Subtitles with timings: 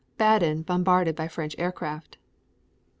[0.17, 2.17] Baden bombarded by French aircraft.